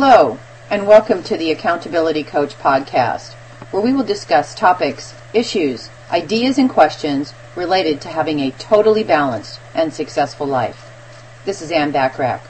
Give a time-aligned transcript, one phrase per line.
[0.00, 0.38] Hello,
[0.70, 3.32] and welcome to the Accountability Coach podcast,
[3.72, 9.58] where we will discuss topics, issues, ideas, and questions related to having a totally balanced
[9.74, 10.88] and successful life.
[11.44, 12.42] This is Ann Bachrach.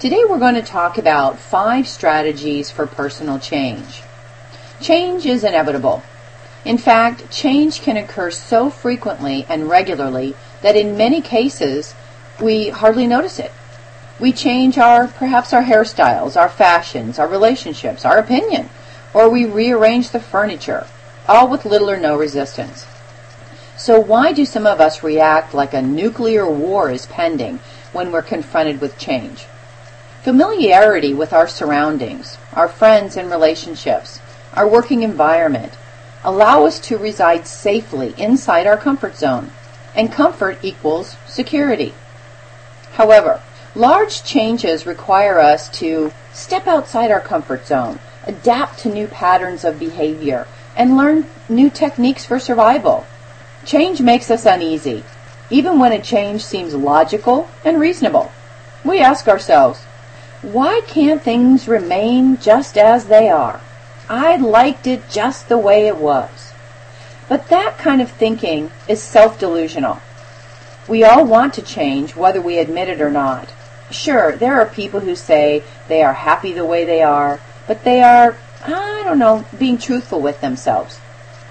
[0.00, 4.02] Today we're going to talk about five strategies for personal change.
[4.80, 6.02] Change is inevitable.
[6.64, 11.94] In fact, change can occur so frequently and regularly that in many cases
[12.40, 13.52] we hardly notice it.
[14.20, 18.68] We change our, perhaps our hairstyles, our fashions, our relationships, our opinion,
[19.14, 20.86] or we rearrange the furniture,
[21.26, 22.86] all with little or no resistance.
[23.78, 27.60] So why do some of us react like a nuclear war is pending
[27.92, 29.46] when we're confronted with change?
[30.22, 34.20] Familiarity with our surroundings, our friends and relationships,
[34.52, 35.72] our working environment,
[36.22, 39.50] allow us to reside safely inside our comfort zone,
[39.94, 41.94] and comfort equals security.
[42.92, 43.40] However,
[43.76, 49.78] Large changes require us to step outside our comfort zone, adapt to new patterns of
[49.78, 53.06] behavior, and learn new techniques for survival.
[53.64, 55.04] Change makes us uneasy,
[55.50, 58.32] even when a change seems logical and reasonable.
[58.84, 59.84] We ask ourselves,
[60.42, 63.60] why can't things remain just as they are?
[64.08, 66.52] I liked it just the way it was.
[67.28, 70.00] But that kind of thinking is self-delusional.
[70.88, 73.52] We all want to change whether we admit it or not.
[73.90, 78.02] Sure, there are people who say they are happy the way they are, but they
[78.02, 81.00] are, I don't know, being truthful with themselves.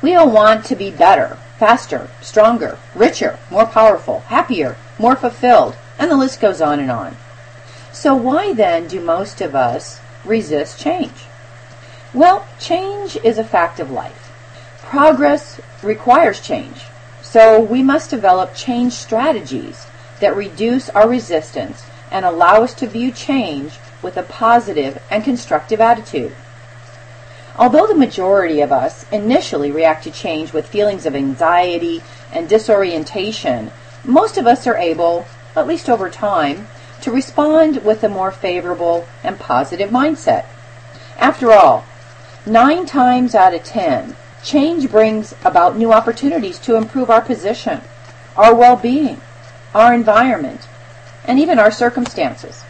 [0.00, 6.10] We all want to be better, faster, stronger, richer, more powerful, happier, more fulfilled, and
[6.10, 7.16] the list goes on and on.
[7.92, 11.26] So why then do most of us resist change?
[12.14, 14.32] Well, change is a fact of life.
[14.80, 16.82] Progress requires change.
[17.22, 19.86] So we must develop change strategies
[20.20, 25.80] that reduce our resistance and allow us to view change with a positive and constructive
[25.80, 26.36] attitude.
[27.56, 33.72] Although the majority of us initially react to change with feelings of anxiety and disorientation,
[34.04, 35.26] most of us are able,
[35.56, 36.68] at least over time,
[37.00, 40.46] to respond with a more favorable and positive mindset.
[41.16, 41.84] After all,
[42.46, 47.80] nine times out of ten, change brings about new opportunities to improve our position,
[48.36, 49.20] our well-being,
[49.74, 50.68] our environment,
[51.24, 52.64] and even our circumstances.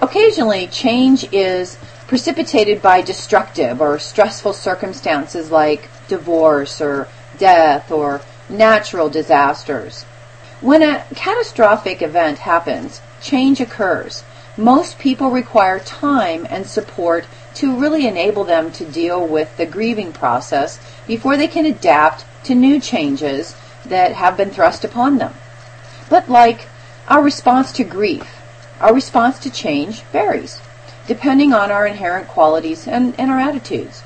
[0.00, 1.76] Occasionally, change is
[2.06, 7.08] precipitated by destructive or stressful circumstances like divorce or
[7.38, 10.04] death or natural disasters.
[10.60, 14.24] When a catastrophic event happens, change occurs.
[14.56, 20.12] Most people require time and support to really enable them to deal with the grieving
[20.12, 23.54] process before they can adapt to new changes
[23.84, 25.34] that have been thrust upon them.
[26.08, 26.66] But like
[27.08, 28.42] our response to grief,
[28.80, 30.60] our response to change varies,
[31.06, 34.02] depending on our inherent qualities and, and our attitudes.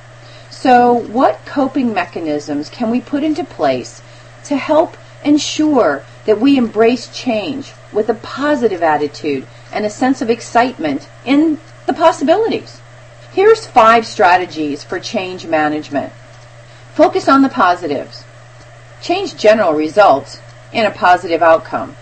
[0.50, 4.00] So, what coping mechanisms can we put into place
[4.44, 10.30] to help ensure that we embrace change with a positive attitude and a sense of
[10.30, 12.80] excitement in the possibilities?
[13.32, 16.12] Here's five strategies for change management.
[16.94, 18.24] Focus on the positives.
[19.00, 20.40] Change general results
[20.72, 21.96] in a positive outcome.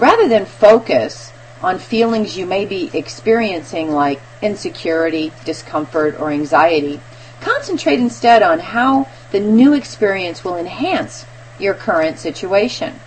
[0.00, 1.30] Rather than focus
[1.60, 6.98] on feelings you may be experiencing like insecurity, discomfort, or anxiety,
[7.42, 11.26] concentrate instead on how the new experience will enhance
[11.58, 12.98] your current situation.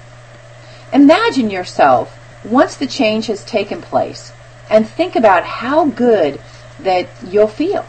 [0.93, 2.15] Imagine yourself
[2.45, 4.31] once the change has taken place
[4.69, 6.39] and think about how good
[6.79, 7.87] that you'll feel.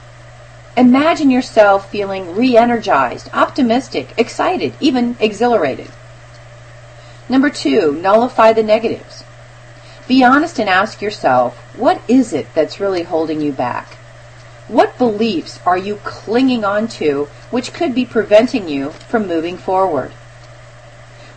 [0.78, 5.90] Imagine yourself feeling re-energized, optimistic, excited, even exhilarated.
[7.28, 9.24] Number two, nullify the negatives.
[10.06, 13.94] Be honest and ask yourself, what is it that's really holding you back?
[14.68, 20.10] What beliefs are you clinging on to which could be preventing you from moving forward?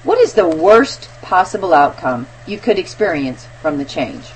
[0.03, 4.31] What is the worst possible outcome you could experience from the change?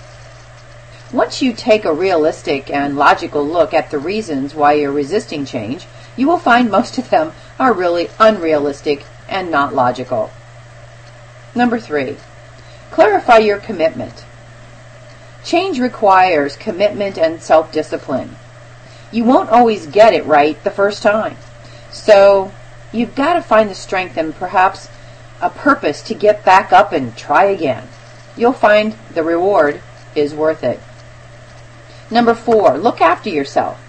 [1.13, 5.86] Once you take a realistic and logical look at the reasons why you're resisting change,
[6.15, 10.31] you will find most of them are really unrealistic and not logical.
[11.53, 12.18] Number three,
[12.92, 14.25] clarify your commitment.
[15.44, 18.36] Change requires commitment and self-discipline.
[19.12, 21.38] You won't always get it right the first time.
[21.92, 22.51] So
[22.94, 24.88] you've got to find the strength and perhaps
[25.42, 27.88] a purpose to get back up and try again.
[28.38, 29.81] You'll find the reward
[30.15, 30.80] is worth it.
[32.09, 33.81] Number four, look after yourself.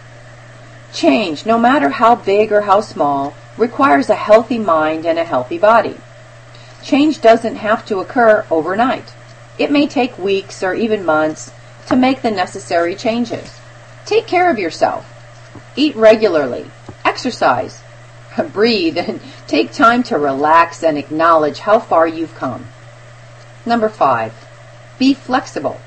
[0.93, 5.59] Change, no matter how big or how small, requires a healthy mind and a healthy
[5.59, 5.97] body.
[6.83, 9.15] Change doesn't have to occur overnight.
[9.59, 11.53] It may take weeks or even months
[11.87, 13.61] to make the necessary changes.
[14.05, 15.07] Take care of yourself.
[15.77, 16.71] Eat regularly.
[17.05, 17.83] Exercise.
[18.53, 22.67] Breathe and take time to relax and acknowledge how far you've come.
[23.65, 24.33] Number five,
[24.99, 25.81] be flexible.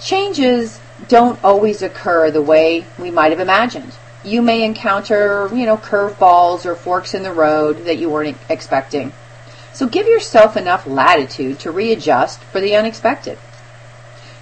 [0.00, 3.92] Changes don't always occur the way we might have imagined.
[4.22, 9.12] You may encounter, you know, curveballs or forks in the road that you weren't expecting.
[9.74, 13.38] So give yourself enough latitude to readjust for the unexpected.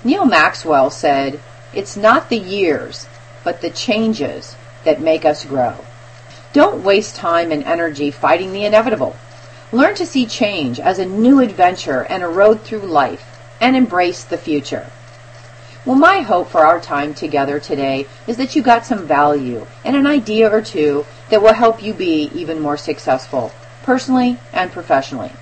[0.04, 1.40] Neil Maxwell said,
[1.72, 3.06] It's not the years,
[3.42, 5.86] but the changes that make us grow.
[6.52, 9.16] Don't waste time and energy fighting the inevitable.
[9.72, 13.24] Learn to see change as a new adventure and a road through life,
[13.58, 14.90] and embrace the future.
[15.86, 19.96] Well, my hope for our time together today is that you got some value and
[19.96, 23.50] an idea or two that will help you be even more successful,
[23.82, 25.32] personally and professionally.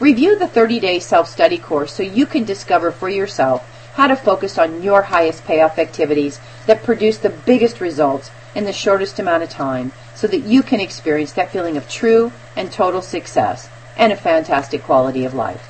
[0.00, 4.82] Review the 30-day self-study course so you can discover for yourself how to focus on
[4.82, 9.92] your highest payoff activities that produce the biggest results in the shortest amount of time
[10.14, 14.82] so that you can experience that feeling of true and total success and a fantastic
[14.82, 15.68] quality of life.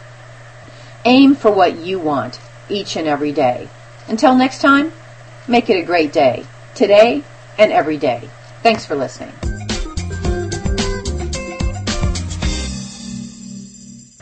[1.05, 3.69] Aim for what you want each and every day.
[4.09, 4.93] Until next time,
[5.49, 7.23] make it a great day, today
[7.59, 8.29] and every day.
[8.63, 9.52] Thanks for listening.